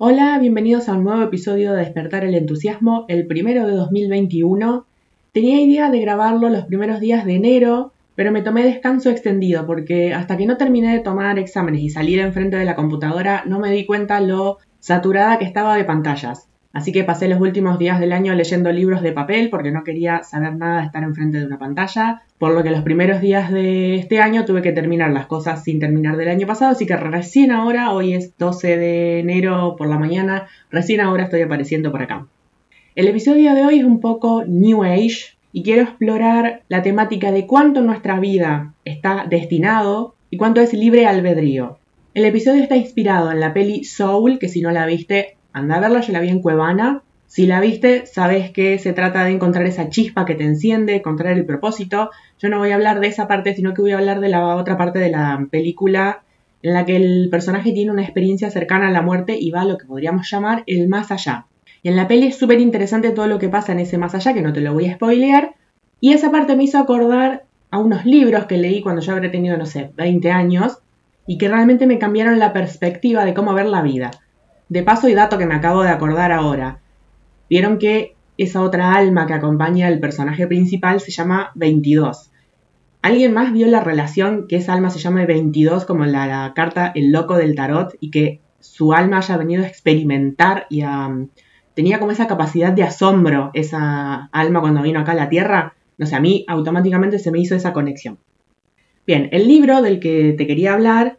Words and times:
Hola, 0.00 0.38
bienvenidos 0.38 0.88
a 0.88 0.92
un 0.92 1.02
nuevo 1.02 1.24
episodio 1.24 1.72
de 1.72 1.80
Despertar 1.80 2.22
el 2.24 2.36
Entusiasmo, 2.36 3.04
el 3.08 3.26
primero 3.26 3.66
de 3.66 3.72
2021. 3.72 4.86
Tenía 5.32 5.60
idea 5.60 5.90
de 5.90 5.98
grabarlo 5.98 6.48
los 6.50 6.66
primeros 6.66 7.00
días 7.00 7.24
de 7.24 7.34
enero, 7.34 7.92
pero 8.14 8.30
me 8.30 8.42
tomé 8.42 8.62
descanso 8.62 9.10
extendido 9.10 9.66
porque 9.66 10.14
hasta 10.14 10.36
que 10.36 10.46
no 10.46 10.56
terminé 10.56 10.92
de 10.92 11.00
tomar 11.00 11.40
exámenes 11.40 11.80
y 11.82 11.90
salir 11.90 12.20
enfrente 12.20 12.56
de 12.56 12.64
la 12.64 12.76
computadora 12.76 13.42
no 13.44 13.58
me 13.58 13.72
di 13.72 13.86
cuenta 13.86 14.20
lo 14.20 14.58
saturada 14.78 15.36
que 15.40 15.46
estaba 15.46 15.76
de 15.76 15.82
pantallas. 15.82 16.46
Así 16.78 16.92
que 16.92 17.02
pasé 17.02 17.26
los 17.26 17.40
últimos 17.40 17.76
días 17.76 17.98
del 17.98 18.12
año 18.12 18.36
leyendo 18.36 18.70
libros 18.70 19.02
de 19.02 19.10
papel 19.10 19.50
porque 19.50 19.72
no 19.72 19.82
quería 19.82 20.22
saber 20.22 20.54
nada 20.54 20.78
de 20.78 20.86
estar 20.86 21.02
enfrente 21.02 21.38
de 21.38 21.44
una 21.44 21.58
pantalla, 21.58 22.22
por 22.38 22.52
lo 22.54 22.62
que 22.62 22.70
los 22.70 22.82
primeros 22.82 23.20
días 23.20 23.50
de 23.50 23.96
este 23.96 24.20
año 24.20 24.44
tuve 24.44 24.62
que 24.62 24.70
terminar 24.70 25.10
las 25.10 25.26
cosas 25.26 25.64
sin 25.64 25.80
terminar 25.80 26.16
del 26.16 26.28
año 26.28 26.46
pasado, 26.46 26.70
así 26.70 26.86
que 26.86 26.96
recién 26.96 27.50
ahora, 27.50 27.90
hoy 27.90 28.14
es 28.14 28.38
12 28.38 28.76
de 28.76 29.18
enero 29.18 29.74
por 29.76 29.88
la 29.88 29.98
mañana, 29.98 30.46
recién 30.70 31.00
ahora 31.00 31.24
estoy 31.24 31.42
apareciendo 31.42 31.90
por 31.90 32.02
acá. 32.02 32.28
El 32.94 33.08
episodio 33.08 33.54
de 33.54 33.66
hoy 33.66 33.80
es 33.80 33.84
un 33.84 33.98
poco 33.98 34.44
New 34.46 34.84
Age 34.84 35.36
y 35.52 35.64
quiero 35.64 35.82
explorar 35.82 36.62
la 36.68 36.84
temática 36.84 37.32
de 37.32 37.48
cuánto 37.48 37.80
nuestra 37.80 38.20
vida 38.20 38.74
está 38.84 39.26
destinado 39.28 40.14
y 40.30 40.36
cuánto 40.36 40.60
es 40.60 40.72
libre 40.74 41.06
albedrío. 41.06 41.78
El 42.14 42.24
episodio 42.24 42.62
está 42.62 42.76
inspirado 42.76 43.32
en 43.32 43.40
la 43.40 43.52
peli 43.52 43.82
Soul, 43.82 44.38
que 44.38 44.48
si 44.48 44.60
no 44.60 44.70
la 44.70 44.86
viste, 44.86 45.37
anda 45.58 45.76
a 45.76 45.80
verla, 45.80 46.00
yo 46.00 46.12
la 46.12 46.20
vi 46.20 46.28
en 46.28 46.40
Cuevana. 46.40 47.02
Si 47.26 47.46
la 47.46 47.60
viste, 47.60 48.06
sabes 48.06 48.50
que 48.50 48.78
se 48.78 48.92
trata 48.94 49.24
de 49.24 49.32
encontrar 49.32 49.66
esa 49.66 49.90
chispa 49.90 50.24
que 50.24 50.34
te 50.34 50.44
enciende, 50.44 50.96
encontrar 50.96 51.36
el 51.36 51.44
propósito. 51.44 52.10
Yo 52.38 52.48
no 52.48 52.58
voy 52.58 52.70
a 52.70 52.76
hablar 52.76 53.00
de 53.00 53.08
esa 53.08 53.28
parte, 53.28 53.54
sino 53.54 53.74
que 53.74 53.82
voy 53.82 53.92
a 53.92 53.98
hablar 53.98 54.20
de 54.20 54.30
la 54.30 54.56
otra 54.56 54.78
parte 54.78 54.98
de 54.98 55.10
la 55.10 55.46
película 55.50 56.22
en 56.62 56.74
la 56.74 56.84
que 56.84 56.96
el 56.96 57.28
personaje 57.30 57.72
tiene 57.72 57.90
una 57.90 58.02
experiencia 58.02 58.50
cercana 58.50 58.88
a 58.88 58.90
la 58.90 59.02
muerte 59.02 59.36
y 59.38 59.50
va 59.50 59.60
a 59.60 59.64
lo 59.64 59.78
que 59.78 59.86
podríamos 59.86 60.28
llamar 60.30 60.64
el 60.66 60.88
más 60.88 61.10
allá. 61.10 61.46
Y 61.82 61.88
en 61.88 61.96
la 61.96 62.08
peli 62.08 62.28
es 62.28 62.38
súper 62.38 62.60
interesante 62.60 63.10
todo 63.10 63.26
lo 63.26 63.38
que 63.38 63.48
pasa 63.48 63.72
en 63.72 63.80
ese 63.80 63.98
más 63.98 64.14
allá, 64.14 64.34
que 64.34 64.42
no 64.42 64.52
te 64.52 64.60
lo 64.60 64.72
voy 64.72 64.86
a 64.86 64.94
spoilear. 64.94 65.54
Y 66.00 66.12
esa 66.12 66.30
parte 66.30 66.56
me 66.56 66.64
hizo 66.64 66.78
acordar 66.78 67.44
a 67.70 67.78
unos 67.78 68.04
libros 68.04 68.46
que 68.46 68.56
leí 68.56 68.80
cuando 68.80 69.02
yo 69.02 69.12
habré 69.12 69.28
tenido, 69.28 69.56
no 69.56 69.66
sé, 69.66 69.90
20 69.96 70.30
años, 70.30 70.78
y 71.26 71.38
que 71.38 71.48
realmente 71.48 71.86
me 71.86 71.98
cambiaron 71.98 72.38
la 72.38 72.52
perspectiva 72.52 73.24
de 73.24 73.34
cómo 73.34 73.52
ver 73.52 73.66
la 73.66 73.82
vida. 73.82 74.10
De 74.68 74.82
paso 74.82 75.08
y 75.08 75.14
dato 75.14 75.38
que 75.38 75.46
me 75.46 75.54
acabo 75.54 75.82
de 75.82 75.88
acordar 75.88 76.32
ahora. 76.32 76.80
Vieron 77.48 77.78
que 77.78 78.16
esa 78.36 78.62
otra 78.62 78.94
alma 78.94 79.26
que 79.26 79.34
acompaña 79.34 79.86
al 79.86 79.98
personaje 79.98 80.46
principal 80.46 81.00
se 81.00 81.10
llama 81.10 81.50
22. 81.54 82.30
¿Alguien 83.00 83.32
más 83.32 83.52
vio 83.52 83.66
la 83.68 83.80
relación 83.80 84.46
que 84.48 84.56
esa 84.56 84.74
alma 84.74 84.90
se 84.90 84.98
llame 84.98 85.24
22 85.24 85.84
como 85.84 86.04
en 86.04 86.12
la, 86.12 86.52
carta 86.54 86.92
El 86.94 87.12
loco 87.12 87.36
del 87.36 87.54
tarot 87.54 87.94
y 88.00 88.10
que 88.10 88.40
su 88.60 88.92
alma 88.92 89.18
haya 89.18 89.36
venido 89.36 89.64
a 89.64 89.68
experimentar 89.68 90.66
y 90.68 90.82
a, 90.82 91.16
tenía 91.74 91.98
como 91.98 92.12
esa 92.12 92.26
capacidad 92.26 92.72
de 92.72 92.82
asombro 92.82 93.50
esa 93.54 94.28
alma 94.32 94.60
cuando 94.60 94.82
vino 94.82 95.00
acá 95.00 95.12
a 95.12 95.16
la 95.16 95.28
Tierra? 95.28 95.74
No 95.96 96.06
sé, 96.06 96.14
a 96.16 96.20
mí 96.20 96.44
automáticamente 96.48 97.18
se 97.18 97.30
me 97.30 97.40
hizo 97.40 97.54
esa 97.54 97.72
conexión. 97.72 98.18
Bien, 99.06 99.28
el 99.32 99.48
libro 99.48 99.80
del 99.80 100.00
que 100.00 100.34
te 100.36 100.46
quería 100.46 100.74
hablar 100.74 101.18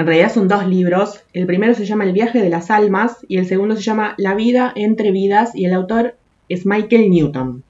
en 0.00 0.06
realidad 0.06 0.32
son 0.32 0.48
dos 0.48 0.66
libros. 0.66 1.22
El 1.34 1.44
primero 1.44 1.74
se 1.74 1.84
llama 1.84 2.04
El 2.04 2.14
viaje 2.14 2.40
de 2.40 2.48
las 2.48 2.70
almas 2.70 3.18
y 3.28 3.36
el 3.36 3.46
segundo 3.46 3.76
se 3.76 3.82
llama 3.82 4.14
La 4.16 4.34
vida 4.34 4.72
entre 4.74 5.10
vidas 5.10 5.54
y 5.54 5.66
el 5.66 5.74
autor 5.74 6.16
es 6.48 6.64
Michael 6.64 7.10
Newton. 7.10 7.62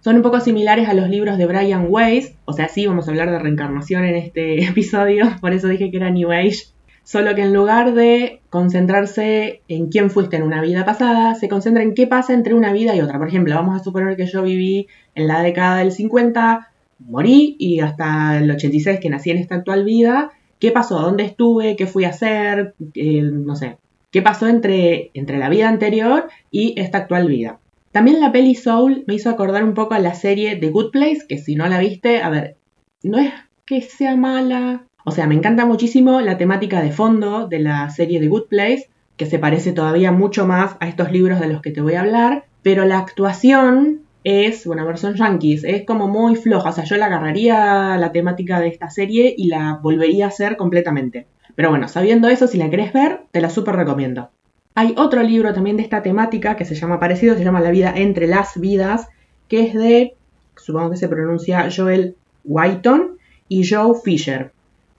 Son 0.00 0.16
un 0.16 0.20
poco 0.20 0.38
similares 0.40 0.86
a 0.86 0.92
los 0.92 1.08
libros 1.08 1.38
de 1.38 1.46
Brian 1.46 1.86
Weiss, 1.88 2.34
o 2.44 2.52
sea, 2.52 2.68
sí 2.68 2.86
vamos 2.86 3.08
a 3.08 3.10
hablar 3.10 3.30
de 3.30 3.38
reencarnación 3.38 4.04
en 4.04 4.16
este 4.16 4.64
episodio, 4.68 5.24
por 5.40 5.54
eso 5.54 5.68
dije 5.68 5.90
que 5.90 5.96
era 5.96 6.10
New 6.10 6.30
Age, 6.30 6.66
solo 7.04 7.34
que 7.34 7.40
en 7.40 7.54
lugar 7.54 7.94
de 7.94 8.42
concentrarse 8.50 9.62
en 9.68 9.88
quién 9.88 10.10
fuiste 10.10 10.36
en 10.36 10.42
una 10.42 10.60
vida 10.60 10.84
pasada, 10.84 11.36
se 11.36 11.48
concentra 11.48 11.82
en 11.82 11.94
qué 11.94 12.06
pasa 12.06 12.34
entre 12.34 12.52
una 12.52 12.70
vida 12.70 12.94
y 12.94 13.00
otra. 13.00 13.18
Por 13.18 13.28
ejemplo, 13.28 13.54
vamos 13.54 13.80
a 13.80 13.82
suponer 13.82 14.14
que 14.14 14.26
yo 14.26 14.42
viví 14.42 14.88
en 15.14 15.26
la 15.26 15.42
década 15.42 15.78
del 15.78 15.92
50, 15.92 16.68
morí 16.98 17.56
y 17.58 17.80
hasta 17.80 18.36
el 18.36 18.50
86 18.50 19.00
que 19.00 19.08
nací 19.08 19.30
en 19.30 19.38
esta 19.38 19.54
actual 19.54 19.84
vida, 19.84 20.32
qué 20.58 20.70
pasó, 20.70 21.00
dónde 21.00 21.24
estuve, 21.24 21.76
qué 21.76 21.86
fui 21.86 22.04
a 22.04 22.10
hacer, 22.10 22.74
eh, 22.94 23.22
no 23.22 23.56
sé, 23.56 23.78
qué 24.10 24.22
pasó 24.22 24.48
entre, 24.48 25.10
entre 25.14 25.38
la 25.38 25.48
vida 25.48 25.68
anterior 25.68 26.28
y 26.50 26.78
esta 26.80 26.98
actual 26.98 27.28
vida. 27.28 27.58
También 27.92 28.20
la 28.20 28.32
peli 28.32 28.54
Soul 28.54 29.04
me 29.06 29.14
hizo 29.14 29.30
acordar 29.30 29.64
un 29.64 29.74
poco 29.74 29.94
a 29.94 29.98
la 29.98 30.14
serie 30.14 30.56
The 30.56 30.70
Good 30.70 30.90
Place, 30.90 31.20
que 31.28 31.38
si 31.38 31.54
no 31.54 31.66
la 31.68 31.78
viste, 31.78 32.22
a 32.22 32.28
ver, 32.28 32.56
no 33.02 33.18
es 33.18 33.32
que 33.64 33.80
sea 33.80 34.16
mala, 34.16 34.84
o 35.04 35.10
sea, 35.10 35.26
me 35.26 35.34
encanta 35.34 35.64
muchísimo 35.64 36.20
la 36.20 36.36
temática 36.36 36.82
de 36.82 36.92
fondo 36.92 37.48
de 37.48 37.60
la 37.60 37.88
serie 37.90 38.20
The 38.20 38.28
Good 38.28 38.48
Place, 38.48 38.90
que 39.16 39.26
se 39.26 39.38
parece 39.38 39.72
todavía 39.72 40.12
mucho 40.12 40.46
más 40.46 40.76
a 40.80 40.88
estos 40.88 41.10
libros 41.10 41.40
de 41.40 41.48
los 41.48 41.60
que 41.60 41.70
te 41.70 41.80
voy 41.80 41.94
a 41.94 42.00
hablar, 42.00 42.44
pero 42.62 42.84
la 42.84 42.98
actuación 42.98 44.02
es, 44.24 44.66
bueno, 44.66 44.84
versión 44.86 45.14
yankees, 45.14 45.64
es 45.64 45.84
como 45.84 46.08
muy 46.08 46.36
floja, 46.36 46.70
o 46.70 46.72
sea, 46.72 46.84
yo 46.84 46.96
la 46.96 47.06
agarraría 47.06 47.96
la 47.96 48.12
temática 48.12 48.60
de 48.60 48.68
esta 48.68 48.90
serie 48.90 49.34
y 49.36 49.48
la 49.48 49.78
volvería 49.82 50.26
a 50.26 50.28
hacer 50.28 50.56
completamente. 50.56 51.26
Pero 51.54 51.70
bueno, 51.70 51.88
sabiendo 51.88 52.28
eso, 52.28 52.46
si 52.46 52.58
la 52.58 52.70
querés 52.70 52.92
ver, 52.92 53.22
te 53.30 53.40
la 53.40 53.50
súper 53.50 53.76
recomiendo. 53.76 54.30
Hay 54.74 54.94
otro 54.96 55.22
libro 55.22 55.52
también 55.52 55.76
de 55.76 55.82
esta 55.82 56.02
temática 56.02 56.56
que 56.56 56.64
se 56.64 56.74
llama 56.74 57.00
parecido, 57.00 57.36
se 57.36 57.42
llama 57.42 57.60
La 57.60 57.70
vida 57.70 57.92
entre 57.96 58.26
las 58.26 58.60
vidas, 58.60 59.08
que 59.48 59.62
es 59.62 59.74
de, 59.74 60.14
supongo 60.56 60.90
que 60.90 60.96
se 60.96 61.08
pronuncia 61.08 61.68
Joel 61.74 62.16
Whiton 62.44 63.18
y 63.48 63.66
Joe 63.66 63.94
Fisher. 64.04 64.52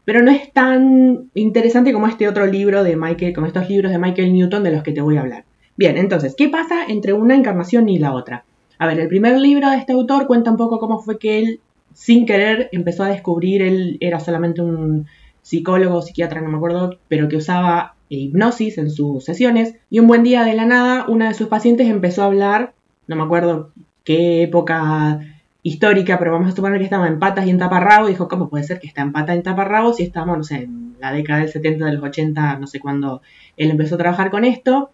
Pero 0.04 0.22
no 0.22 0.32
es 0.32 0.52
tan 0.52 1.30
interesante 1.34 1.94
como 1.94 2.08
este 2.08 2.28
otro 2.28 2.46
libro 2.46 2.84
de 2.84 2.96
Michael, 2.96 3.34
como 3.34 3.48
estos 3.48 3.70
libros 3.70 3.92
de 3.92 4.00
Michael 4.00 4.34
Newton 4.34 4.64
de 4.64 4.72
los 4.72 4.84
que 4.84 4.92
te 4.92 5.02
voy 5.02 5.18
a 5.18 5.22
hablar. 5.22 5.46
Bien, 5.78 5.98
entonces, 5.98 6.36
¿qué 6.38 6.50
pasa 6.50 6.86
entre 6.88 7.14
una 7.14 7.36
encarnación 7.36 7.88
y 7.88 8.00
la 8.00 8.14
otra? 8.14 8.44
A 8.80 8.88
ver, 8.88 8.98
el 8.98 9.10
primer 9.10 9.38
libro 9.38 9.70
de 9.70 9.76
este 9.76 9.92
autor 9.92 10.26
cuenta 10.26 10.52
un 10.52 10.58
poco 10.58 10.80
cómo 10.80 11.00
fue 11.02 11.20
que 11.20 11.38
él, 11.38 11.60
sin 11.94 12.26
querer, 12.26 12.70
empezó 12.72 13.04
a 13.04 13.10
descubrir, 13.10 13.62
él 13.62 13.98
era 14.00 14.22
solamente 14.22 14.62
un 14.62 15.06
psicólogo, 15.42 16.02
psiquiatra, 16.02 16.40
no 16.40 16.50
me 16.50 16.56
acuerdo, 16.56 16.98
pero 17.10 17.28
que 17.28 17.36
usaba 17.36 17.96
hipnosis 18.08 18.78
en 18.78 18.90
sus 18.90 19.26
sesiones, 19.26 19.76
y 19.90 20.00
un 20.00 20.08
buen 20.08 20.24
día 20.24 20.46
de 20.46 20.54
la 20.54 20.66
nada, 20.66 21.06
una 21.10 21.28
de 21.28 21.34
sus 21.34 21.50
pacientes 21.50 21.88
empezó 21.88 22.24
a 22.24 22.28
hablar, 22.28 22.74
no 23.08 23.18
me 23.18 23.24
acuerdo 23.24 23.72
qué 24.06 24.44
época 24.44 25.20
histórica, 25.62 26.18
pero 26.18 26.32
vamos 26.32 26.54
a 26.54 26.56
suponer 26.56 26.78
que 26.80 26.86
estaba 26.86 27.08
en 27.08 27.20
patas 27.20 27.48
y 27.48 27.50
en 27.50 27.58
taparrabo, 27.58 28.08
y 28.08 28.12
dijo, 28.14 28.30
¿cómo 28.30 28.50
puede 28.50 28.64
ser 28.64 28.80
que 28.80 28.88
está 28.88 29.02
en 29.02 29.12
patas 29.12 29.36
y 29.36 29.40
en 29.40 29.44
taparrabo 29.44 29.92
si 29.92 30.04
estamos, 30.04 30.38
no 30.38 30.44
sé, 30.46 30.64
en 30.64 30.96
la 31.02 31.12
década 31.12 31.40
del 31.40 31.50
70, 31.50 31.86
de 31.86 31.94
los 31.94 32.04
80, 32.04 32.58
no 32.60 32.66
sé 32.66 32.80
cuándo 32.80 33.22
él 33.58 33.72
empezó 33.72 33.96
a 33.96 33.98
trabajar 33.98 34.32
con 34.32 34.46
esto? 34.46 34.90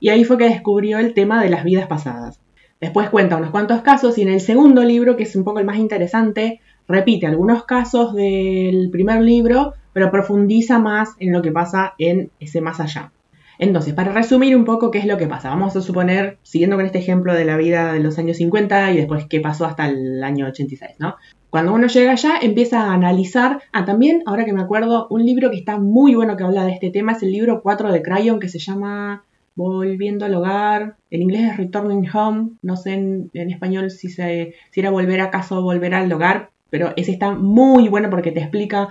Y 0.00 0.08
ahí 0.08 0.24
fue 0.24 0.38
que 0.38 0.48
descubrió 0.48 0.98
el 0.98 1.14
tema 1.14 1.40
de 1.40 1.50
las 1.50 1.62
vidas 1.62 1.86
pasadas. 1.86 2.40
Después 2.82 3.10
cuenta 3.10 3.36
unos 3.36 3.50
cuantos 3.50 3.80
casos 3.82 4.18
y 4.18 4.22
en 4.22 4.28
el 4.28 4.40
segundo 4.40 4.82
libro, 4.82 5.16
que 5.16 5.22
es 5.22 5.36
un 5.36 5.44
poco 5.44 5.60
el 5.60 5.64
más 5.64 5.76
interesante, 5.76 6.60
repite 6.88 7.28
algunos 7.28 7.62
casos 7.62 8.12
del 8.12 8.90
primer 8.90 9.22
libro, 9.22 9.74
pero 9.92 10.10
profundiza 10.10 10.80
más 10.80 11.10
en 11.20 11.32
lo 11.32 11.42
que 11.42 11.52
pasa 11.52 11.94
en 11.98 12.32
ese 12.40 12.60
más 12.60 12.80
allá. 12.80 13.12
Entonces, 13.60 13.94
para 13.94 14.10
resumir 14.10 14.56
un 14.56 14.64
poco 14.64 14.90
qué 14.90 14.98
es 14.98 15.06
lo 15.06 15.16
que 15.16 15.28
pasa, 15.28 15.50
vamos 15.50 15.76
a 15.76 15.80
suponer, 15.80 16.38
siguiendo 16.42 16.74
con 16.74 16.84
este 16.84 16.98
ejemplo 16.98 17.34
de 17.34 17.44
la 17.44 17.56
vida 17.56 17.92
de 17.92 18.00
los 18.00 18.18
años 18.18 18.38
50 18.38 18.90
y 18.90 18.96
después 18.96 19.26
qué 19.30 19.38
pasó 19.38 19.64
hasta 19.64 19.86
el 19.86 20.20
año 20.24 20.48
86, 20.48 20.96
¿no? 20.98 21.14
Cuando 21.50 21.72
uno 21.72 21.86
llega 21.86 22.10
allá, 22.10 22.32
empieza 22.42 22.80
a 22.80 22.94
analizar, 22.94 23.62
ah, 23.70 23.84
también, 23.84 24.24
ahora 24.26 24.44
que 24.44 24.52
me 24.52 24.62
acuerdo, 24.62 25.06
un 25.08 25.24
libro 25.24 25.52
que 25.52 25.58
está 25.58 25.78
muy 25.78 26.16
bueno 26.16 26.36
que 26.36 26.42
habla 26.42 26.64
de 26.64 26.72
este 26.72 26.90
tema 26.90 27.12
es 27.12 27.22
el 27.22 27.30
libro 27.30 27.62
4 27.62 27.92
de 27.92 28.02
Crayon 28.02 28.40
que 28.40 28.48
se 28.48 28.58
llama 28.58 29.22
volviendo 29.54 30.24
al 30.24 30.34
hogar. 30.34 30.96
En 31.10 31.22
inglés 31.22 31.52
es 31.52 31.56
returning 31.56 32.08
home. 32.12 32.50
No 32.62 32.76
sé 32.76 32.94
en, 32.94 33.30
español 33.34 33.90
si, 33.90 34.08
se, 34.08 34.54
si 34.70 34.80
era 34.80 34.90
volver 34.90 35.20
a 35.20 35.30
casa 35.30 35.58
o 35.58 35.62
volver 35.62 35.94
al 35.94 36.12
hogar. 36.12 36.50
Pero 36.70 36.92
ese 36.96 37.12
está 37.12 37.32
muy 37.32 37.88
bueno 37.88 38.10
porque 38.10 38.32
te 38.32 38.40
explica. 38.40 38.88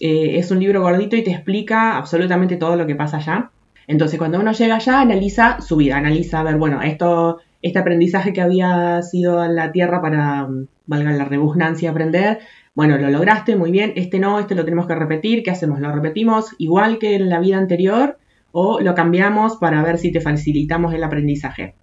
Eh, 0.00 0.38
es 0.38 0.50
un 0.50 0.60
libro 0.60 0.82
gordito 0.82 1.16
y 1.16 1.22
te 1.22 1.30
explica 1.30 1.96
absolutamente 1.96 2.56
todo 2.56 2.76
lo 2.76 2.86
que 2.86 2.96
pasa 2.96 3.18
allá. 3.18 3.50
Entonces, 3.86 4.18
cuando 4.18 4.40
uno 4.40 4.52
llega 4.52 4.76
allá, 4.76 5.00
analiza 5.00 5.60
su 5.60 5.76
vida, 5.76 5.96
analiza, 5.96 6.40
a 6.40 6.42
ver, 6.42 6.56
bueno, 6.56 6.80
esto, 6.82 7.38
este 7.62 7.78
aprendizaje 7.78 8.32
que 8.32 8.40
había 8.40 9.02
sido 9.02 9.44
en 9.44 9.54
la 9.54 9.72
Tierra 9.72 10.00
para, 10.00 10.48
valga 10.86 11.12
la 11.12 11.24
rebugnancia, 11.24 11.90
aprender, 11.90 12.40
bueno, 12.74 12.98
lo 12.98 13.10
lograste, 13.10 13.56
muy 13.56 13.70
bien, 13.70 13.92
este 13.96 14.18
no, 14.18 14.38
este 14.40 14.54
lo 14.54 14.64
tenemos 14.64 14.86
que 14.86 14.94
repetir, 14.94 15.42
¿qué 15.42 15.50
hacemos? 15.50 15.80
Lo 15.80 15.92
repetimos 15.92 16.54
igual 16.58 16.98
que 16.98 17.14
en 17.14 17.28
la 17.28 17.40
vida 17.40 17.58
anterior 17.58 18.18
o 18.56 18.80
lo 18.80 18.94
cambiamos 18.94 19.56
para 19.56 19.82
ver 19.82 19.98
si 19.98 20.12
te 20.12 20.20
facilitamos 20.20 20.94
el 20.94 21.02
aprendizaje. 21.02 21.74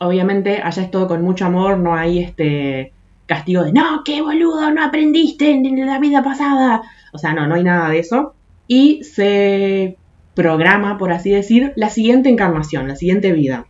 Obviamente 0.00 0.60
allá 0.60 0.82
es 0.82 0.90
todo 0.90 1.06
con 1.06 1.22
mucho 1.22 1.46
amor, 1.46 1.78
no 1.78 1.94
hay 1.94 2.18
este 2.18 2.92
castigo 3.26 3.62
de 3.62 3.72
no, 3.72 4.02
qué 4.04 4.22
boludo, 4.22 4.72
no 4.72 4.84
aprendiste 4.84 5.52
en 5.52 5.86
la 5.86 6.00
vida 6.00 6.24
pasada. 6.24 6.82
O 7.12 7.18
sea, 7.18 7.32
no, 7.32 7.46
no 7.46 7.54
hay 7.54 7.62
nada 7.62 7.90
de 7.90 8.00
eso. 8.00 8.34
Y 8.66 9.04
se 9.04 9.96
programa, 10.34 10.98
por 10.98 11.12
así 11.12 11.30
decir, 11.30 11.72
la 11.76 11.90
siguiente 11.90 12.28
encarnación, 12.28 12.88
la 12.88 12.96
siguiente 12.96 13.32
vida. 13.32 13.66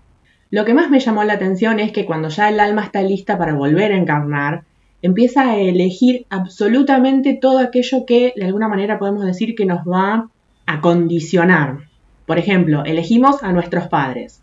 Lo 0.49 0.65
que 0.65 0.73
más 0.73 0.89
me 0.89 1.01
llamó 1.01 1.25
la 1.25 1.35
atención 1.35 1.79
es 1.79 1.93
que 1.93 2.07
cuando 2.07 2.31
ya 2.31 2.49
el 2.49 2.59
alma 2.59 2.85
está 2.85 3.03
lista 3.03 3.37
para 3.37 3.53
volver 3.53 3.93
a 3.93 3.99
encarnar, 3.99 4.65
empieza 5.03 5.51
a 5.51 5.59
elegir 5.59 6.25
absolutamente 6.31 7.39
todo 7.39 7.59
aquello 7.59 8.07
que 8.07 8.33
de 8.35 8.47
alguna 8.47 8.69
manera 8.69 8.99
podemos 8.99 9.27
decir 9.27 9.55
que 9.55 9.67
nos 9.67 9.81
va 9.81 10.31
a 10.65 10.81
condicionar. 10.81 11.81
Por 12.27 12.39
ejemplo, 12.39 12.85
elegimos 12.85 13.43
a 13.43 13.53
nuestros 13.53 13.89
padres. 13.89 14.43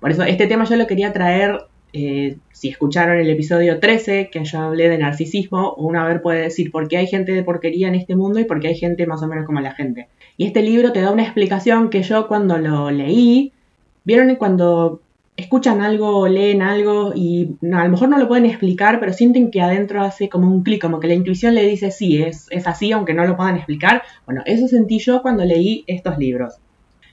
Por 0.00 0.10
eso 0.10 0.22
este 0.24 0.46
tema 0.46 0.64
yo 0.64 0.76
lo 0.76 0.86
quería 0.86 1.12
traer, 1.12 1.60
eh, 1.92 2.36
si 2.52 2.68
escucharon 2.68 3.18
el 3.18 3.30
episodio 3.30 3.78
13, 3.78 4.28
que 4.30 4.44
yo 4.44 4.60
hablé 4.60 4.88
de 4.88 4.98
narcisismo, 4.98 5.74
una 5.74 6.04
vez 6.04 6.20
puede 6.20 6.42
decir 6.42 6.70
por 6.70 6.88
qué 6.88 6.96
hay 6.96 7.06
gente 7.06 7.32
de 7.32 7.44
porquería 7.44 7.88
en 7.88 7.94
este 7.94 8.16
mundo 8.16 8.40
y 8.40 8.44
por 8.44 8.60
qué 8.60 8.68
hay 8.68 8.76
gente 8.76 9.06
más 9.06 9.22
o 9.22 9.28
menos 9.28 9.46
como 9.46 9.60
la 9.60 9.72
gente. 9.72 10.08
Y 10.36 10.46
este 10.46 10.62
libro 10.62 10.92
te 10.92 11.00
da 11.00 11.12
una 11.12 11.22
explicación 11.22 11.88
que 11.88 12.02
yo 12.02 12.26
cuando 12.26 12.58
lo 12.58 12.90
leí, 12.90 13.52
vieron 14.04 14.34
cuando 14.34 15.00
escuchan 15.36 15.80
algo 15.82 16.28
leen 16.28 16.62
algo 16.62 17.12
y 17.14 17.56
a 17.62 17.84
lo 17.84 17.90
mejor 17.90 18.08
no 18.08 18.18
lo 18.18 18.28
pueden 18.28 18.46
explicar, 18.46 19.00
pero 19.00 19.12
sienten 19.12 19.50
que 19.50 19.60
adentro 19.60 20.02
hace 20.02 20.28
como 20.28 20.48
un 20.48 20.62
clic, 20.62 20.82
como 20.82 21.00
que 21.00 21.08
la 21.08 21.14
intuición 21.14 21.54
le 21.54 21.66
dice 21.66 21.90
sí, 21.90 22.22
es, 22.22 22.46
es 22.50 22.66
así, 22.66 22.92
aunque 22.92 23.14
no 23.14 23.24
lo 23.24 23.36
puedan 23.36 23.56
explicar. 23.56 24.02
Bueno, 24.26 24.42
eso 24.46 24.68
sentí 24.68 24.98
yo 24.98 25.22
cuando 25.22 25.44
leí 25.44 25.84
estos 25.86 26.18
libros. 26.18 26.58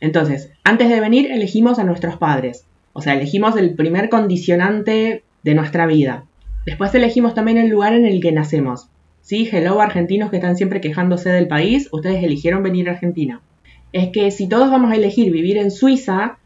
Entonces, 0.01 0.51
antes 0.65 0.89
de 0.89 0.99
venir 0.99 1.31
elegimos 1.31 1.79
a 1.79 1.85
nuestros 1.85 2.17
padres, 2.17 2.65
o 2.91 3.01
sea, 3.01 3.13
elegimos 3.13 3.55
el 3.55 3.75
primer 3.75 4.09
condicionante 4.09 5.23
de 5.43 5.55
nuestra 5.55 5.85
vida. 5.85 6.25
Después 6.65 6.93
elegimos 6.93 7.33
también 7.33 7.57
el 7.57 7.69
lugar 7.69 7.93
en 7.93 8.05
el 8.05 8.19
que 8.19 8.33
nacemos. 8.33 8.89
Sí, 9.21 9.49
hello 9.49 9.79
argentinos 9.79 10.29
que 10.29 10.37
están 10.37 10.57
siempre 10.57 10.81
quejándose 10.81 11.29
del 11.29 11.47
país, 11.47 11.87
ustedes 11.93 12.21
eligieron 12.21 12.63
venir 12.63 12.89
a 12.89 12.93
Argentina. 12.93 13.39
Es 13.93 14.09
que 14.09 14.29
si 14.31 14.49
todos 14.49 14.69
vamos 14.69 14.91
a 14.91 14.95
elegir 14.95 15.31
vivir 15.31 15.57
en 15.57 15.71
Suiza, 15.71 16.39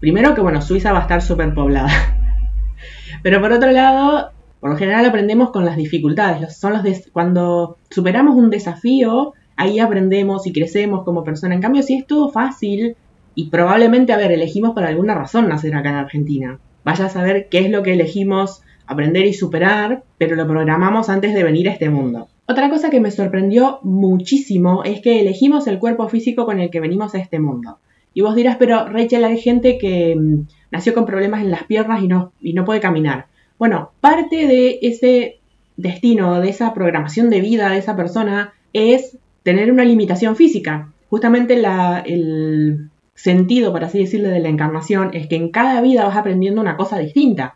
Primero 0.00 0.34
que, 0.34 0.42
bueno, 0.42 0.60
Suiza 0.60 0.92
va 0.92 0.98
a 0.98 1.02
estar 1.02 1.22
súper 1.22 1.54
poblada. 1.54 1.90
Pero 3.22 3.40
por 3.40 3.52
otro 3.52 3.70
lado, 3.70 4.30
por 4.60 4.70
lo 4.70 4.76
general 4.76 5.06
aprendemos 5.06 5.50
con 5.50 5.64
las 5.64 5.76
dificultades. 5.76 6.58
Son 6.58 6.72
los 6.72 6.82
cuando 7.12 7.78
superamos 7.90 8.36
un 8.36 8.50
desafío, 8.50 9.32
ahí 9.56 9.78
aprendemos 9.78 10.46
y 10.46 10.52
crecemos 10.52 11.04
como 11.04 11.24
persona. 11.24 11.54
En 11.54 11.62
cambio, 11.62 11.82
si 11.82 11.94
es 11.94 12.06
todo 12.06 12.30
fácil 12.30 12.96
y 13.34 13.48
probablemente, 13.48 14.12
a 14.12 14.16
ver, 14.16 14.32
elegimos 14.32 14.72
por 14.72 14.84
alguna 14.84 15.14
razón 15.14 15.48
nacer 15.48 15.74
acá 15.74 15.90
en 15.90 15.96
Argentina. 15.96 16.58
Vaya 16.84 17.06
a 17.06 17.10
saber 17.10 17.48
qué 17.50 17.58
es 17.58 17.70
lo 17.70 17.82
que 17.82 17.92
elegimos 17.92 18.62
aprender 18.86 19.26
y 19.26 19.34
superar, 19.34 20.04
pero 20.18 20.36
lo 20.36 20.46
programamos 20.46 21.08
antes 21.08 21.34
de 21.34 21.42
venir 21.42 21.68
a 21.68 21.72
este 21.72 21.90
mundo. 21.90 22.28
Otra 22.46 22.70
cosa 22.70 22.90
que 22.90 23.00
me 23.00 23.10
sorprendió 23.10 23.80
muchísimo 23.82 24.84
es 24.84 25.00
que 25.00 25.20
elegimos 25.20 25.66
el 25.66 25.80
cuerpo 25.80 26.08
físico 26.08 26.46
con 26.46 26.60
el 26.60 26.70
que 26.70 26.80
venimos 26.80 27.14
a 27.14 27.18
este 27.18 27.40
mundo. 27.40 27.78
Y 28.14 28.20
vos 28.20 28.36
dirás, 28.36 28.56
pero 28.56 28.88
Rachel, 28.88 29.24
hay 29.24 29.38
gente 29.38 29.78
que 29.78 30.14
mm, 30.16 30.46
nació 30.70 30.94
con 30.94 31.06
problemas 31.06 31.42
en 31.42 31.50
las 31.50 31.64
piernas 31.64 32.02
y 32.02 32.08
no, 32.08 32.32
y 32.40 32.52
no 32.52 32.64
puede 32.64 32.80
caminar. 32.80 33.26
Bueno, 33.58 33.90
parte 34.00 34.46
de 34.46 34.78
ese 34.82 35.40
destino, 35.76 36.40
de 36.40 36.50
esa 36.50 36.72
programación 36.72 37.30
de 37.30 37.40
vida 37.40 37.68
de 37.70 37.78
esa 37.78 37.96
persona, 37.96 38.54
es 38.72 39.18
tener 39.46 39.70
una 39.70 39.84
limitación 39.84 40.34
física. 40.34 40.88
Justamente 41.08 41.54
el 41.54 42.90
sentido, 43.14 43.70
por 43.70 43.84
así 43.84 44.00
decirlo, 44.00 44.28
de 44.28 44.40
la 44.40 44.48
encarnación 44.48 45.10
es 45.12 45.28
que 45.28 45.36
en 45.36 45.52
cada 45.52 45.80
vida 45.82 46.04
vas 46.04 46.16
aprendiendo 46.16 46.60
una 46.60 46.76
cosa 46.76 46.98
distinta. 46.98 47.54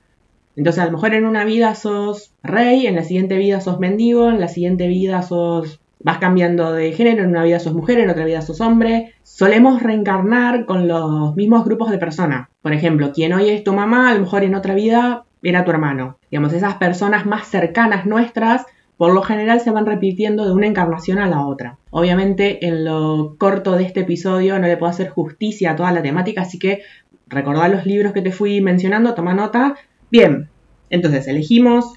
Entonces, 0.55 0.81
a 0.83 0.87
lo 0.87 0.93
mejor 0.93 1.15
en 1.15 1.27
una 1.27 1.45
vida 1.45 1.75
sos 1.75 2.31
rey, 2.45 2.87
en 2.87 2.95
la 2.95 3.03
siguiente 3.03 3.39
vida 3.39 3.61
sos 3.61 3.81
mendigo, 3.81 4.31
en 4.31 4.39
la 4.39 4.47
siguiente 4.47 4.87
vida 4.87 5.23
sos 5.23 5.81
vas 5.99 6.19
cambiando 6.19 6.73
de 6.73 6.93
género, 6.93 7.25
en 7.25 7.31
una 7.31 7.43
vida 7.43 7.59
sos 7.59 7.75
mujer, 7.75 7.99
en 7.99 8.11
otra 8.11 8.25
vida 8.25 8.41
sos 8.41 8.61
hombre. 8.61 9.15
Solemos 9.25 9.83
reencarnar 9.83 10.67
con 10.67 10.87
los 10.87 11.35
mismos 11.35 11.65
grupos 11.65 11.91
de 11.91 11.99
personas. 11.99 12.51
Por 12.63 12.73
ejemplo, 12.73 13.11
quien 13.13 13.33
hoy 13.33 13.49
es 13.49 13.65
tu 13.65 13.73
mamá, 13.73 14.11
a 14.11 14.15
lo 14.15 14.21
mejor 14.21 14.45
en 14.45 14.55
otra 14.55 14.77
vida 14.77 15.25
era 15.43 15.65
tu 15.65 15.73
hermano. 15.73 16.19
Digamos, 16.31 16.53
esas 16.53 16.77
personas 16.77 17.27
más 17.27 17.49
cercanas 17.49 18.07
nuestras, 18.07 18.65
por 19.01 19.15
lo 19.15 19.23
general 19.23 19.63
se 19.63 19.71
van 19.71 19.87
repitiendo 19.87 20.45
de 20.45 20.53
una 20.53 20.67
encarnación 20.67 21.21
a 21.21 21.27
la 21.27 21.47
otra. 21.47 21.79
Obviamente, 21.89 22.67
en 22.67 22.85
lo 22.85 23.35
corto 23.39 23.73
de 23.73 23.85
este 23.85 24.01
episodio 24.01 24.59
no 24.59 24.67
le 24.67 24.77
puedo 24.77 24.91
hacer 24.91 25.09
justicia 25.09 25.71
a 25.71 25.77
toda 25.77 25.91
la 25.91 26.03
temática, 26.03 26.43
así 26.43 26.59
que 26.59 26.83
recordad 27.27 27.73
los 27.73 27.87
libros 27.87 28.13
que 28.13 28.21
te 28.21 28.31
fui 28.31 28.61
mencionando, 28.61 29.15
toma 29.15 29.33
nota. 29.33 29.75
Bien, 30.11 30.51
entonces 30.91 31.27
elegimos 31.29 31.95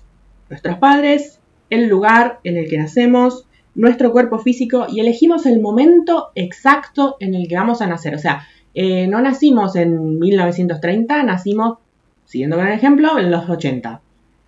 nuestros 0.49 0.77
padres, 0.77 1.41
el 1.69 1.89
lugar 1.89 2.39
en 2.45 2.55
el 2.55 2.69
que 2.69 2.77
nacemos, 2.77 3.47
nuestro 3.75 4.13
cuerpo 4.13 4.39
físico 4.39 4.87
y 4.89 5.01
elegimos 5.01 5.45
el 5.45 5.59
momento 5.59 6.29
exacto 6.35 7.17
en 7.19 7.35
el 7.35 7.49
que 7.49 7.57
vamos 7.57 7.81
a 7.81 7.87
nacer. 7.87 8.15
O 8.15 8.19
sea, 8.19 8.47
eh, 8.75 9.07
no 9.07 9.19
nacimos 9.19 9.75
en 9.75 10.19
1930, 10.19 11.21
nacimos, 11.23 11.79
siguiendo 12.23 12.55
con 12.55 12.65
el 12.65 12.73
ejemplo, 12.73 13.19
en 13.19 13.29
los 13.29 13.49
80. 13.49 13.99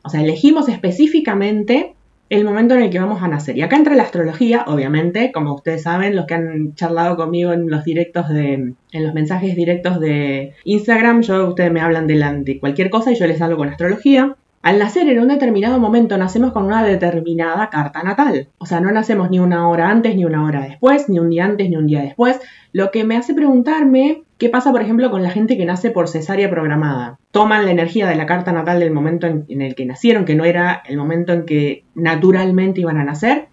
O 0.06 0.10
sea, 0.10 0.22
elegimos 0.22 0.69
específicamente 0.69 1.94
el 2.30 2.44
momento 2.44 2.74
en 2.74 2.81
el 2.81 2.89
que 2.89 3.00
vamos 3.00 3.22
a 3.22 3.27
nacer. 3.27 3.57
Y 3.57 3.62
acá 3.62 3.75
entra 3.75 3.95
la 3.95 4.04
astrología, 4.04 4.63
obviamente, 4.68 5.31
como 5.31 5.54
ustedes 5.54 5.83
saben, 5.83 6.16
los 6.16 6.25
que 6.25 6.33
han 6.33 6.74
charlado 6.75 7.16
conmigo 7.16 7.54
en 7.54 7.69
los 7.69 7.83
directos 7.83 8.30
de, 8.30 8.54
en 8.92 9.04
los 9.04 9.13
mensajes 9.13 9.56
directos 9.56 10.00
de 10.00 10.54
Instagram, 10.63 11.22
yo, 11.22 11.48
ustedes 11.48 11.72
me 11.72 11.81
hablan 11.81 12.07
de, 12.07 12.16
de 12.44 12.60
cualquier 12.60 12.89
cosa 12.89 13.12
y 13.12 13.16
yo 13.16 13.27
les 13.27 13.42
hablo 13.42 13.57
con 13.57 13.69
astrología. 13.69 14.36
Al 14.63 14.80
nacer 14.80 15.07
en 15.07 15.19
un 15.19 15.27
determinado 15.27 15.77
momento 15.77 16.18
nacemos 16.18 16.51
con 16.51 16.66
una 16.66 16.83
determinada 16.83 17.69
carta 17.69 18.01
natal. 18.01 18.48
O 18.57 18.66
sea, 18.66 18.80
no 18.80 18.92
nacemos 18.92 19.30
ni 19.30 19.38
una 19.38 19.69
hora 19.69 19.92
antes, 19.92 20.16
ni 20.16 20.25
una 20.25 20.44
hora 20.44 20.62
después, 20.62 21.07
ni 21.07 21.19
un 21.19 21.30
día 21.30 21.45
antes, 21.45 21.69
ni 21.69 21.75
un 21.75 21.86
día 21.86 22.01
después. 22.01 22.39
Lo 22.74 22.89
que 22.89 23.04
me 23.04 23.16
hace 23.16 23.36
preguntarme 23.36 24.24
qué 24.37 24.49
pasa, 24.49 24.71
por 24.71 24.81
ejemplo, 24.81 25.11
con 25.11 25.23
la 25.23 25.29
gente 25.29 25.57
que 25.57 25.65
nace 25.65 25.91
por 25.91 26.07
cesárea 26.07 26.49
programada. 26.49 27.19
Toman 27.31 27.65
la 27.65 27.71
energía 27.71 28.07
de 28.07 28.15
la 28.15 28.25
carta 28.25 28.51
natal 28.51 28.79
del 28.79 28.91
momento 28.91 29.27
en, 29.27 29.61
el 29.61 29.75
que 29.75 29.85
nacieron, 29.85 30.25
que 30.25 30.35
no 30.35 30.45
era 30.45 30.83
el 30.87 30.97
momento 30.97 31.33
en 31.33 31.45
que 31.45 31.83
naturalmente 31.95 32.81
iban 32.81 32.97
a 32.97 33.03
nacer, 33.03 33.47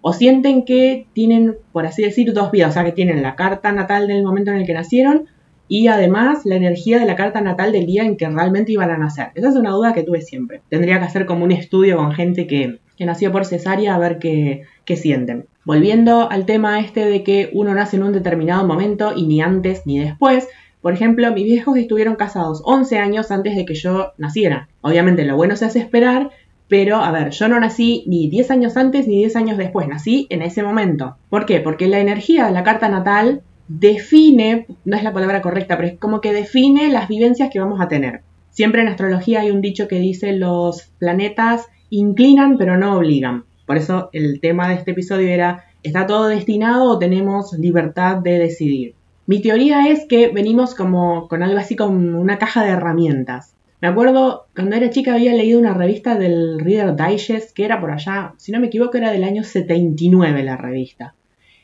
o 0.00 0.12
sienten 0.12 0.64
que 0.64 1.06
tienen, 1.12 1.56
por 1.72 1.86
así 1.86 2.02
decir, 2.02 2.32
dos 2.32 2.50
vidas, 2.50 2.70
o 2.70 2.72
sea, 2.72 2.84
que 2.84 2.92
tienen 2.92 3.22
la 3.22 3.34
carta 3.34 3.72
natal 3.72 4.06
del 4.06 4.22
momento 4.22 4.50
en 4.52 4.58
el 4.58 4.66
que 4.66 4.74
nacieron 4.74 5.26
y 5.66 5.88
además 5.88 6.42
la 6.44 6.54
energía 6.54 6.98
de 6.98 7.04
la 7.04 7.14
carta 7.14 7.40
natal 7.40 7.72
del 7.72 7.84
día 7.84 8.04
en 8.04 8.16
que 8.16 8.28
realmente 8.28 8.72
iban 8.72 8.90
a 8.90 8.96
nacer. 8.96 9.32
Esa 9.34 9.50
es 9.50 9.56
una 9.56 9.70
duda 9.70 9.92
que 9.92 10.02
tuve 10.02 10.22
siempre. 10.22 10.62
Tendría 10.70 10.98
que 10.98 11.04
hacer 11.04 11.26
como 11.26 11.44
un 11.44 11.52
estudio 11.52 11.96
con 11.96 12.12
gente 12.12 12.46
que, 12.46 12.78
nació 13.06 13.32
por 13.32 13.44
cesárea 13.44 13.94
a 13.94 13.98
ver 13.98 14.18
qué, 14.18 14.62
qué 14.84 14.96
sienten. 14.96 15.46
Volviendo 15.64 16.30
al 16.30 16.46
tema 16.46 16.80
este 16.80 17.04
de 17.04 17.22
que 17.22 17.50
uno 17.52 17.74
nace 17.74 17.96
en 17.96 18.02
un 18.02 18.12
determinado 18.12 18.66
momento 18.66 19.12
y 19.14 19.26
ni 19.26 19.40
antes 19.40 19.82
ni 19.86 19.98
después, 19.98 20.48
por 20.80 20.92
ejemplo, 20.92 21.32
mis 21.32 21.44
viejos 21.44 21.76
estuvieron 21.76 22.16
casados 22.16 22.62
11 22.64 22.98
años 22.98 23.30
antes 23.30 23.56
de 23.56 23.64
que 23.64 23.74
yo 23.74 24.12
naciera. 24.16 24.68
Obviamente 24.80 25.24
lo 25.24 25.36
bueno 25.36 25.56
se 25.56 25.64
hace 25.64 25.80
esperar, 25.80 26.30
pero 26.68 26.96
a 26.96 27.10
ver, 27.10 27.30
yo 27.30 27.48
no 27.48 27.58
nací 27.58 28.04
ni 28.06 28.28
10 28.28 28.50
años 28.50 28.76
antes 28.76 29.08
ni 29.08 29.18
10 29.18 29.36
años 29.36 29.58
después, 29.58 29.88
nací 29.88 30.26
en 30.30 30.42
ese 30.42 30.62
momento. 30.62 31.16
¿Por 31.30 31.46
qué? 31.46 31.60
Porque 31.60 31.88
la 31.88 31.98
energía 31.98 32.46
de 32.46 32.52
la 32.52 32.62
carta 32.62 32.88
natal 32.88 33.42
define, 33.68 34.66
no 34.84 34.96
es 34.96 35.02
la 35.02 35.12
palabra 35.12 35.42
correcta, 35.42 35.76
pero 35.76 35.88
es 35.88 35.98
como 35.98 36.20
que 36.20 36.32
define 36.32 36.88
las 36.90 37.08
vivencias 37.08 37.50
que 37.50 37.60
vamos 37.60 37.80
a 37.80 37.88
tener. 37.88 38.22
Siempre 38.50 38.82
en 38.82 38.88
astrología 38.88 39.40
hay 39.40 39.50
un 39.50 39.60
dicho 39.60 39.88
que 39.88 39.98
dice 39.98 40.32
los 40.32 40.90
planetas 40.98 41.66
inclinan 41.90 42.58
pero 42.58 42.76
no 42.76 42.96
obligan. 42.96 43.44
Por 43.66 43.76
eso 43.76 44.10
el 44.12 44.40
tema 44.40 44.68
de 44.68 44.74
este 44.74 44.92
episodio 44.92 45.28
era, 45.28 45.64
¿está 45.82 46.06
todo 46.06 46.28
destinado 46.28 46.90
o 46.90 46.98
tenemos 46.98 47.52
libertad 47.52 48.16
de 48.16 48.38
decidir? 48.38 48.94
Mi 49.26 49.42
teoría 49.42 49.88
es 49.88 50.06
que 50.08 50.28
venimos 50.28 50.74
como 50.74 51.28
con 51.28 51.42
algo 51.42 51.58
así 51.58 51.76
como 51.76 52.18
una 52.18 52.38
caja 52.38 52.64
de 52.64 52.70
herramientas. 52.70 53.54
Me 53.80 53.88
acuerdo, 53.88 54.46
cuando 54.54 54.74
era 54.74 54.90
chica 54.90 55.14
había 55.14 55.34
leído 55.34 55.60
una 55.60 55.74
revista 55.74 56.18
del 56.18 56.58
Reader 56.58 56.96
Digest, 56.96 57.54
que 57.54 57.64
era 57.64 57.80
por 57.80 57.90
allá, 57.90 58.34
si 58.38 58.50
no 58.50 58.58
me 58.58 58.68
equivoco 58.68 58.96
era 58.96 59.12
del 59.12 59.22
año 59.22 59.44
79 59.44 60.42
la 60.42 60.56
revista 60.56 61.14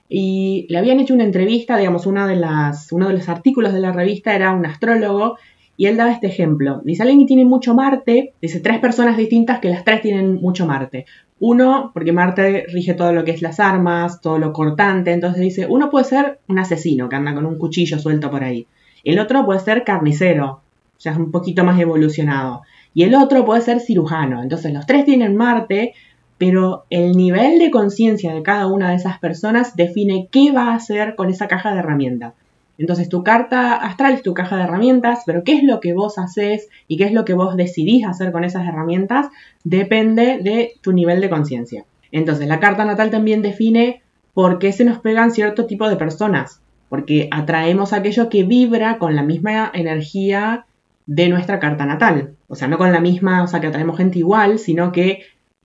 y 0.08 0.66
le 0.68 0.78
habían 0.78 1.00
hecho 1.00 1.14
una 1.14 1.24
entrevista, 1.24 1.76
digamos, 1.76 2.06
una 2.06 2.26
de 2.26 2.36
las, 2.36 2.92
uno 2.92 3.08
de 3.08 3.14
los 3.14 3.28
artículos 3.28 3.72
de 3.72 3.80
la 3.80 3.92
revista 3.92 4.34
era 4.34 4.52
un 4.52 4.66
astrólogo 4.66 5.38
y 5.76 5.86
él 5.86 5.96
daba 5.96 6.12
este 6.12 6.28
ejemplo. 6.28 6.80
Dice, 6.84 7.02
alguien 7.02 7.20
que 7.20 7.26
tiene 7.26 7.44
mucho 7.44 7.74
Marte, 7.74 8.34
dice 8.40 8.60
tres 8.60 8.78
personas 8.78 9.16
distintas 9.16 9.60
que 9.60 9.68
las 9.68 9.84
tres 9.84 10.02
tienen 10.02 10.36
mucho 10.36 10.66
Marte. 10.66 11.06
Uno, 11.40 11.90
porque 11.92 12.12
Marte 12.12 12.64
rige 12.68 12.94
todo 12.94 13.12
lo 13.12 13.24
que 13.24 13.32
es 13.32 13.42
las 13.42 13.58
armas, 13.60 14.20
todo 14.20 14.38
lo 14.38 14.52
cortante, 14.52 15.12
entonces 15.12 15.40
dice, 15.40 15.66
uno 15.68 15.90
puede 15.90 16.04
ser 16.04 16.38
un 16.48 16.58
asesino 16.58 17.08
que 17.08 17.16
anda 17.16 17.34
con 17.34 17.44
un 17.44 17.58
cuchillo 17.58 17.98
suelto 17.98 18.30
por 18.30 18.44
ahí. 18.44 18.66
El 19.02 19.18
otro 19.18 19.44
puede 19.44 19.60
ser 19.60 19.84
carnicero, 19.84 20.60
ya 20.98 21.10
es 21.10 21.18
un 21.18 21.30
poquito 21.30 21.64
más 21.64 21.78
evolucionado. 21.78 22.62
Y 22.94 23.02
el 23.02 23.14
otro 23.16 23.44
puede 23.44 23.60
ser 23.60 23.80
cirujano. 23.80 24.42
Entonces 24.42 24.72
los 24.72 24.86
tres 24.86 25.04
tienen 25.04 25.36
Marte, 25.36 25.94
pero 26.38 26.84
el 26.90 27.12
nivel 27.12 27.58
de 27.58 27.70
conciencia 27.70 28.32
de 28.32 28.42
cada 28.42 28.66
una 28.68 28.90
de 28.90 28.96
esas 28.96 29.18
personas 29.18 29.76
define 29.76 30.28
qué 30.30 30.52
va 30.52 30.68
a 30.68 30.76
hacer 30.76 31.16
con 31.16 31.28
esa 31.28 31.48
caja 31.48 31.72
de 31.72 31.80
herramientas. 31.80 32.34
Entonces 32.78 33.08
tu 33.08 33.22
carta 33.22 33.74
astral 33.76 34.14
es 34.14 34.22
tu 34.22 34.34
caja 34.34 34.56
de 34.56 34.64
herramientas, 34.64 35.20
pero 35.26 35.44
qué 35.44 35.54
es 35.54 35.62
lo 35.62 35.80
que 35.80 35.92
vos 35.92 36.18
haces 36.18 36.68
y 36.88 36.96
qué 36.96 37.04
es 37.04 37.12
lo 37.12 37.24
que 37.24 37.34
vos 37.34 37.56
decidís 37.56 38.06
hacer 38.06 38.32
con 38.32 38.44
esas 38.44 38.66
herramientas 38.66 39.28
depende 39.62 40.38
de 40.42 40.72
tu 40.80 40.92
nivel 40.92 41.20
de 41.20 41.30
conciencia. 41.30 41.84
Entonces 42.10 42.48
la 42.48 42.60
carta 42.60 42.84
natal 42.84 43.10
también 43.10 43.42
define 43.42 44.02
por 44.34 44.58
qué 44.58 44.72
se 44.72 44.84
nos 44.84 44.98
pegan 44.98 45.30
cierto 45.30 45.66
tipo 45.66 45.88
de 45.88 45.96
personas, 45.96 46.60
porque 46.88 47.28
atraemos 47.30 47.92
aquello 47.92 48.28
que 48.28 48.44
vibra 48.44 48.98
con 48.98 49.14
la 49.14 49.22
misma 49.22 49.70
energía 49.72 50.66
de 51.06 51.28
nuestra 51.28 51.60
carta 51.60 51.86
natal. 51.86 52.34
O 52.48 52.56
sea, 52.56 52.68
no 52.68 52.78
con 52.78 52.92
la 52.92 53.00
misma, 53.00 53.42
o 53.42 53.46
sea, 53.46 53.60
que 53.60 53.68
atraemos 53.68 53.96
gente 53.96 54.18
igual, 54.18 54.58
sino 54.58 54.92
que 54.92 55.22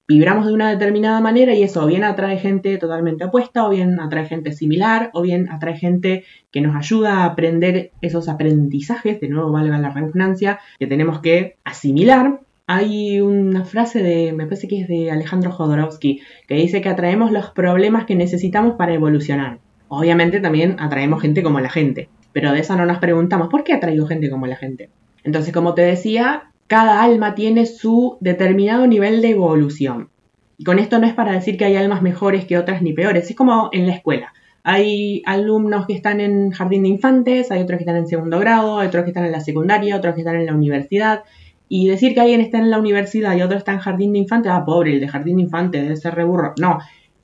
vibramos 0.09 0.47
de 0.47 0.53
una 0.53 0.71
determinada 0.71 1.21
manera 1.21 1.53
y 1.53 1.61
eso 1.61 1.85
bien 1.85 2.03
atrae 2.03 2.39
gente 2.39 2.75
totalmente 2.79 3.25
opuesta, 3.25 3.67
o 3.67 3.69
bien 3.69 3.99
atrae 3.99 4.25
gente 4.25 4.51
similar, 4.51 5.11
o 5.13 5.21
bien 5.21 5.47
atrae 5.51 5.77
gente 5.77 6.23
que 6.51 6.61
nos 6.61 6.75
ayuda 6.75 7.17
a 7.17 7.25
aprender 7.25 7.91
esos 8.01 8.27
aprendizajes, 8.27 9.21
de 9.21 9.29
nuevo 9.29 9.51
valga 9.51 9.77
la 9.77 9.91
redundancia, 9.91 10.59
que 10.79 10.87
tenemos 10.87 11.19
que 11.19 11.57
asimilar. 11.63 12.41
Hay 12.65 13.21
una 13.21 13.65
frase 13.65 14.01
de, 14.01 14.33
me 14.33 14.45
parece 14.45 14.67
que 14.67 14.81
es 14.81 14.87
de 14.87 15.11
Alejandro 15.11 15.51
Jodorowsky, 15.51 16.21
que 16.47 16.55
dice 16.55 16.81
que 16.81 16.89
atraemos 16.89 17.31
los 17.31 17.51
problemas 17.51 18.05
que 18.05 18.15
necesitamos 18.15 18.77
para 18.77 18.95
evolucionar. 18.95 19.59
Obviamente 19.89 20.39
también 20.39 20.77
atraemos 20.79 21.21
gente 21.21 21.43
como 21.43 21.59
la 21.59 21.69
gente, 21.69 22.09
pero 22.33 22.51
de 22.51 22.61
eso 22.61 22.75
no 22.75 22.87
nos 22.87 22.97
preguntamos, 22.97 23.49
¿por 23.49 23.63
qué 23.63 23.73
atraigo 23.73 24.07
gente 24.07 24.31
como 24.31 24.47
la 24.47 24.55
gente? 24.55 24.89
Entonces, 25.23 25.53
como 25.53 25.75
te 25.75 25.83
decía, 25.83 26.48
cada 26.69 27.01
alma 27.01 27.33
tiene 27.33 27.65
su 27.65 28.17
determinado 28.21 28.85
nivel 28.85 29.23
de 29.23 29.31
evolución. 29.31 30.09
Y 30.55 30.63
con 30.63 30.77
esto 30.77 30.99
no 30.99 31.07
es 31.07 31.15
para 31.15 31.31
decir 31.31 31.57
que 31.57 31.65
hay 31.65 31.75
almas 31.75 32.03
mejores 32.03 32.45
que 32.45 32.59
otras 32.59 32.83
ni 32.83 32.93
peores, 32.93 33.27
es 33.27 33.35
como 33.35 33.69
en 33.71 33.88
la 33.88 33.93
escuela. 33.95 34.33
Hay 34.63 35.23
alumnos 35.25 35.88
que 35.88 35.93
están 35.93 36.21
en 36.21 36.51
jardín 36.51 36.83
de 36.83 36.89
infantes, 36.89 37.49
hay 37.49 37.63
otros 37.63 37.77
que 37.79 37.85
están 37.85 37.95
en 37.95 38.05
segundo 38.05 38.38
grado, 38.38 38.77
hay 38.77 38.88
otros 38.88 39.03
que 39.03 39.09
están 39.09 39.25
en 39.25 39.31
la 39.31 39.39
secundaria, 39.39 39.95
otros 39.95 40.13
que 40.13 40.21
están 40.21 40.35
en 40.35 40.45
la 40.45 40.53
universidad. 40.53 41.23
Y 41.69 41.88
decir 41.88 42.13
que 42.13 42.21
alguien 42.21 42.39
está 42.39 42.59
en 42.59 42.69
la 42.69 42.77
universidad 42.77 43.35
y 43.35 43.41
otro 43.41 43.57
está 43.57 43.71
en 43.71 43.79
jardín 43.79 44.13
de 44.13 44.19
infantes, 44.19 44.51
ah, 44.53 44.63
pobre, 44.63 44.93
el 44.93 44.99
de 44.99 45.07
jardín 45.07 45.38
de 45.38 45.43
infantes 45.43 45.81
debe 45.81 45.95
ser 45.95 46.13
reburro. 46.13 46.53
No, 46.59 46.77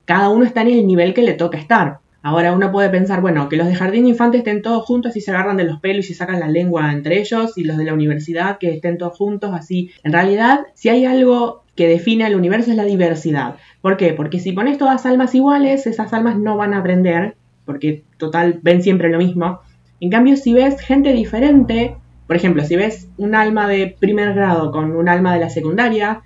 cada 0.05 0.29
uno 0.29 0.43
está 0.43 0.61
en 0.61 0.69
el 0.69 0.87
nivel 0.87 1.13
que 1.13 1.21
le 1.21 1.33
toca 1.33 1.59
estar. 1.59 1.99
Ahora 2.25 2.53
uno 2.53 2.71
puede 2.71 2.89
pensar, 2.89 3.21
bueno, 3.21 3.49
que 3.49 3.55
los 3.55 3.67
de 3.67 3.75
jardín 3.75 4.05
de 4.05 4.09
infantes 4.09 4.39
estén 4.39 4.63
todos 4.63 4.83
juntos 4.83 5.15
y 5.15 5.21
se 5.21 5.29
agarran 5.29 5.57
de 5.57 5.63
los 5.63 5.79
pelos 5.79 6.05
y 6.05 6.07
se 6.07 6.15
sacan 6.15 6.39
la 6.39 6.47
lengua 6.47 6.91
entre 6.91 7.19
ellos, 7.19 7.55
y 7.55 7.65
los 7.65 7.77
de 7.77 7.83
la 7.83 7.93
universidad 7.93 8.57
que 8.57 8.71
estén 8.71 8.97
todos 8.97 9.15
juntos 9.15 9.51
así. 9.53 9.91
En 10.03 10.11
realidad, 10.11 10.61
si 10.73 10.89
hay 10.89 11.05
algo 11.05 11.61
que 11.75 11.87
define 11.87 12.23
al 12.23 12.35
universo 12.35 12.71
es 12.71 12.77
la 12.77 12.83
diversidad. 12.83 13.57
¿Por 13.79 13.95
qué? 13.95 14.13
Porque 14.13 14.39
si 14.39 14.53
pones 14.53 14.79
todas 14.79 15.05
almas 15.05 15.35
iguales, 15.35 15.85
esas 15.85 16.13
almas 16.13 16.35
no 16.35 16.57
van 16.57 16.73
a 16.73 16.79
aprender, 16.79 17.35
porque 17.63 18.01
total 18.17 18.59
ven 18.63 18.81
siempre 18.81 19.09
lo 19.09 19.19
mismo. 19.19 19.59
En 19.99 20.09
cambio, 20.09 20.35
si 20.35 20.51
ves 20.51 20.81
gente 20.81 21.13
diferente, 21.13 21.95
por 22.25 22.35
ejemplo, 22.35 22.63
si 22.63 22.75
ves 22.75 23.07
un 23.17 23.35
alma 23.35 23.67
de 23.67 23.95
primer 23.99 24.33
grado 24.33 24.71
con 24.71 24.95
un 24.95 25.09
alma 25.09 25.35
de 25.35 25.41
la 25.41 25.51
secundaria, 25.51 26.23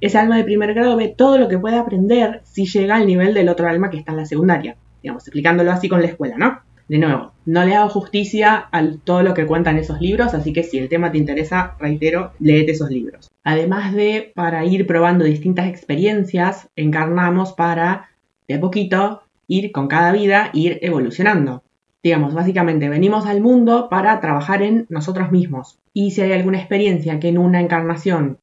ese 0.00 0.16
alma 0.16 0.36
de 0.36 0.44
primer 0.44 0.74
grado 0.74 0.96
ve 0.96 1.08
todo 1.08 1.38
lo 1.38 1.48
que 1.48 1.58
puede 1.58 1.76
aprender 1.76 2.40
si 2.44 2.66
llega 2.66 2.94
al 2.94 3.06
nivel 3.08 3.34
del 3.34 3.48
otro 3.48 3.68
alma 3.68 3.90
que 3.90 3.96
está 3.96 4.12
en 4.12 4.18
la 4.18 4.26
secundaria 4.26 4.76
digamos, 5.02 5.26
explicándolo 5.26 5.72
así 5.72 5.88
con 5.88 6.00
la 6.00 6.08
escuela, 6.08 6.36
¿no? 6.36 6.60
De 6.88 6.98
nuevo, 6.98 7.32
no 7.46 7.64
le 7.64 7.76
hago 7.76 7.88
justicia 7.88 8.66
a 8.72 8.84
todo 9.04 9.22
lo 9.22 9.32
que 9.32 9.46
cuentan 9.46 9.78
esos 9.78 10.00
libros, 10.00 10.34
así 10.34 10.52
que 10.52 10.64
si 10.64 10.78
el 10.78 10.88
tema 10.88 11.12
te 11.12 11.18
interesa, 11.18 11.76
reitero, 11.78 12.32
léete 12.40 12.72
esos 12.72 12.90
libros. 12.90 13.30
Además 13.44 13.94
de, 13.94 14.32
para 14.34 14.64
ir 14.64 14.88
probando 14.88 15.24
distintas 15.24 15.68
experiencias, 15.68 16.68
encarnamos 16.74 17.52
para, 17.52 18.08
de 18.48 18.54
a 18.54 18.60
poquito, 18.60 19.22
ir 19.46 19.70
con 19.70 19.86
cada 19.86 20.10
vida, 20.10 20.50
ir 20.52 20.80
evolucionando. 20.82 21.62
Digamos, 22.02 22.34
básicamente 22.34 22.88
venimos 22.88 23.24
al 23.26 23.40
mundo 23.40 23.88
para 23.88 24.20
trabajar 24.20 24.62
en 24.62 24.86
nosotros 24.88 25.30
mismos. 25.30 25.78
Y 25.92 26.10
si 26.10 26.22
hay 26.22 26.32
alguna 26.32 26.58
experiencia 26.58 27.20
que 27.20 27.28
en 27.28 27.38
una 27.38 27.60
encarnación 27.60 28.38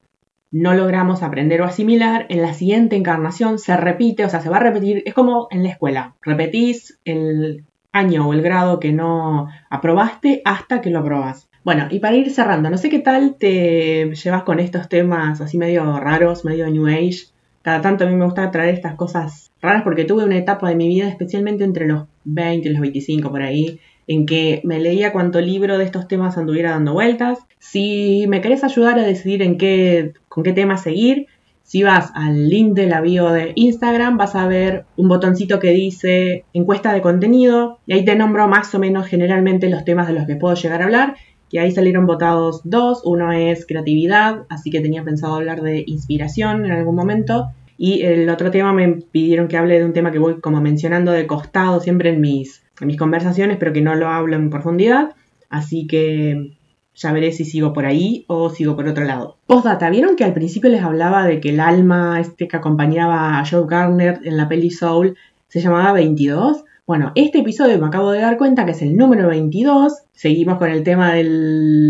no 0.51 0.73
logramos 0.73 1.23
aprender 1.23 1.61
o 1.61 1.65
asimilar, 1.65 2.25
en 2.29 2.41
la 2.41 2.53
siguiente 2.53 2.95
encarnación 2.95 3.59
se 3.59 3.75
repite, 3.75 4.25
o 4.25 4.29
sea, 4.29 4.41
se 4.41 4.49
va 4.49 4.57
a 4.57 4.61
repetir, 4.61 5.03
es 5.05 5.13
como 5.13 5.47
en 5.51 5.63
la 5.63 5.69
escuela, 5.69 6.15
repetís 6.21 6.99
el 7.05 7.65
año 7.91 8.27
o 8.27 8.33
el 8.33 8.41
grado 8.41 8.79
que 8.79 8.93
no 8.93 9.47
aprobaste 9.69 10.41
hasta 10.45 10.81
que 10.81 10.89
lo 10.89 10.99
aprobas. 10.99 11.49
Bueno, 11.63 11.87
y 11.89 11.99
para 11.99 12.15
ir 12.15 12.31
cerrando, 12.31 12.69
no 12.69 12.77
sé 12.77 12.89
qué 12.89 12.99
tal 12.99 13.35
te 13.37 14.09
llevas 14.13 14.43
con 14.43 14.59
estos 14.59 14.87
temas 14.87 15.41
así 15.41 15.57
medio 15.57 15.99
raros, 15.99 16.45
medio 16.45 16.69
New 16.69 16.87
Age. 16.87 17.25
Cada 17.61 17.81
tanto 17.81 18.05
a 18.05 18.07
mí 18.07 18.15
me 18.15 18.23
gusta 18.23 18.49
traer 18.51 18.75
estas 18.75 18.95
cosas 18.95 19.51
raras 19.61 19.83
porque 19.83 20.05
tuve 20.05 20.23
una 20.23 20.37
etapa 20.37 20.69
de 20.69 20.75
mi 20.75 20.87
vida, 20.87 21.09
especialmente 21.09 21.65
entre 21.65 21.85
los 21.85 22.05
20 22.23 22.69
y 22.69 22.71
los 22.71 22.79
25 22.79 23.29
por 23.29 23.41
ahí, 23.41 23.81
en 24.07 24.25
que 24.25 24.61
me 24.63 24.79
leía 24.79 25.11
cuánto 25.11 25.41
libro 25.41 25.77
de 25.77 25.83
estos 25.85 26.07
temas 26.07 26.37
anduviera 26.37 26.71
dando 26.71 26.93
vueltas. 26.93 27.39
Si 27.59 28.25
me 28.27 28.41
querés 28.41 28.63
ayudar 28.63 28.97
a 28.97 29.03
decidir 29.03 29.41
en 29.41 29.57
qué, 29.57 30.13
con 30.29 30.43
qué 30.43 30.53
tema 30.53 30.77
seguir, 30.77 31.27
si 31.67 31.83
vas 31.83 32.11
al 32.15 32.47
link 32.47 32.75
de 32.75 32.87
la 32.87 33.01
bio 33.01 33.29
de 33.29 33.51
Instagram, 33.55 34.15
vas 34.15 34.35
a 34.35 34.47
ver 34.47 34.85
un 34.95 35.09
botoncito 35.09 35.59
que 35.59 35.71
dice 35.71 36.45
encuesta 36.53 36.93
de 36.93 37.01
contenido 37.01 37.79
y 37.85 37.91
ahí 37.91 38.05
te 38.05 38.15
nombro 38.15 38.47
más 38.47 38.73
o 38.73 38.79
menos 38.79 39.05
generalmente 39.07 39.69
los 39.69 39.83
temas 39.83 40.07
de 40.07 40.13
los 40.13 40.25
que 40.25 40.37
puedo 40.37 40.55
llegar 40.55 40.81
a 40.81 40.85
hablar. 40.85 41.15
Y 41.49 41.57
ahí 41.57 41.71
salieron 41.71 42.05
votados 42.05 42.61
dos. 42.63 43.01
Uno 43.03 43.33
es 43.33 43.65
creatividad, 43.65 44.45
así 44.47 44.69
que 44.69 44.79
tenía 44.79 45.03
pensado 45.03 45.35
hablar 45.35 45.61
de 45.61 45.83
inspiración 45.85 46.65
en 46.65 46.71
algún 46.71 46.95
momento. 46.95 47.49
Y 47.77 48.01
el 48.01 48.29
otro 48.29 48.51
tema 48.51 48.73
me 48.73 48.87
pidieron 49.11 49.47
que 49.47 49.57
hable 49.57 49.77
de 49.77 49.85
un 49.85 49.93
tema 49.93 50.11
que 50.11 50.19
voy 50.19 50.39
como 50.41 50.61
mencionando 50.61 51.11
de 51.11 51.27
costado 51.27 51.79
siempre 51.79 52.09
en 52.09 52.21
mis 52.21 52.63
en 52.79 52.87
mis 52.87 52.97
conversaciones, 52.97 53.57
pero 53.57 53.73
que 53.73 53.81
no 53.81 53.95
lo 53.95 54.07
hablo 54.07 54.35
en 54.35 54.49
profundidad. 54.49 55.15
Así 55.49 55.87
que 55.87 56.57
ya 56.95 57.11
veré 57.11 57.31
si 57.31 57.45
sigo 57.45 57.73
por 57.73 57.85
ahí 57.85 58.25
o 58.27 58.49
sigo 58.49 58.75
por 58.75 58.87
otro 58.87 59.05
lado. 59.05 59.37
Postdata, 59.45 59.89
¿vieron 59.89 60.15
que 60.15 60.23
al 60.23 60.33
principio 60.33 60.69
les 60.69 60.83
hablaba 60.83 61.25
de 61.25 61.39
que 61.39 61.49
el 61.49 61.59
alma 61.59 62.19
este 62.19 62.47
que 62.47 62.57
acompañaba 62.57 63.39
a 63.39 63.45
Joe 63.45 63.65
Garner 63.67 64.19
en 64.23 64.37
la 64.37 64.47
peli 64.47 64.71
Soul 64.71 65.15
se 65.47 65.61
llamaba 65.61 65.93
22? 65.93 66.63
Bueno, 66.87 67.11
este 67.15 67.39
episodio 67.39 67.77
me 67.79 67.87
acabo 67.87 68.11
de 68.11 68.21
dar 68.21 68.37
cuenta 68.37 68.63
que 68.63 68.71
es 68.71 68.81
el 68.81 68.95
número 68.95 69.27
22. 69.27 70.03
Seguimos 70.13 70.57
con 70.57 70.69
el 70.69 70.83
tema 70.83 71.11
de 71.11 71.25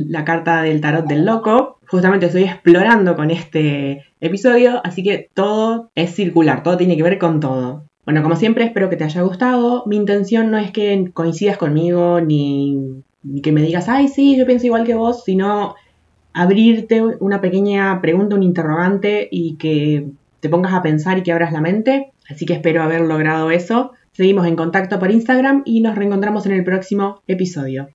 la 0.07 0.25
carta 0.25 0.63
del 0.63 0.81
tarot 0.81 1.05
del 1.05 1.23
loco. 1.23 1.77
Justamente 1.87 2.25
estoy 2.25 2.45
explorando 2.45 3.15
con 3.15 3.29
este 3.29 4.05
episodio, 4.21 4.81
así 4.83 5.03
que 5.03 5.29
todo 5.35 5.91
es 5.93 6.15
circular, 6.15 6.63
todo 6.63 6.77
tiene 6.77 6.97
que 6.97 7.03
ver 7.03 7.19
con 7.19 7.39
todo. 7.39 7.83
Bueno, 8.05 8.23
como 8.23 8.35
siempre 8.37 8.65
espero 8.65 8.89
que 8.89 8.95
te 8.95 9.03
haya 9.03 9.21
gustado. 9.21 9.83
Mi 9.85 9.97
intención 9.97 10.49
no 10.49 10.57
es 10.57 10.71
que 10.71 11.11
coincidas 11.13 11.57
conmigo 11.57 12.19
ni, 12.19 13.03
que 13.43 13.51
me 13.51 13.61
digas, 13.61 13.89
ay, 13.89 14.07
sí, 14.07 14.35
yo 14.35 14.47
pienso 14.47 14.65
igual 14.65 14.83
que 14.83 14.95
vos, 14.95 15.23
sino 15.23 15.75
abrirte 16.33 17.03
una 17.19 17.39
pequeña 17.39 18.01
pregunta, 18.01 18.35
un 18.35 18.41
interrogante 18.41 19.27
y 19.29 19.57
que 19.57 20.07
te 20.39 20.49
pongas 20.49 20.73
a 20.73 20.81
pensar 20.81 21.19
y 21.19 21.21
que 21.21 21.33
abras 21.33 21.53
la 21.53 21.61
mente. 21.61 22.13
Así 22.27 22.47
que 22.47 22.53
espero 22.53 22.81
haber 22.81 23.01
logrado 23.01 23.51
eso. 23.51 23.91
Seguimos 24.17 24.47
en 24.47 24.55
contacto 24.55 24.97
por 24.97 25.11
Instagram 25.11 25.61
y 25.63 25.79
nos 25.79 25.93
reencontramos 25.93 26.47
en 26.47 26.53
el 26.53 26.63
próximo 26.63 27.21
episodio. 27.27 27.89